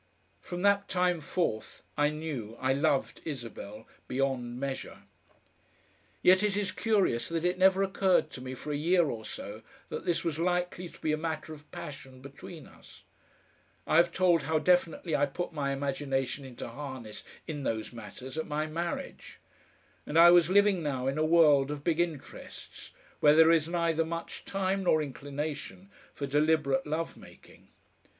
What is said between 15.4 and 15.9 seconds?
my